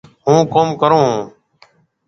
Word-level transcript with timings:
هوُن 0.25 0.39
ڪوم 0.53 0.67
ڪرون 0.81 1.03
هون۔ 1.11 1.19